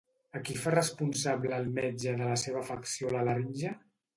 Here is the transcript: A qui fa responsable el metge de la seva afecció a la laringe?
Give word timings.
A 0.37 0.39
qui 0.45 0.55
fa 0.61 0.71
responsable 0.75 1.53
el 1.59 1.69
metge 1.77 2.17
de 2.23 2.31
la 2.33 2.41
seva 2.45 2.65
afecció 2.65 3.11
a 3.13 3.17
la 3.19 3.25
laringe? 3.29 3.79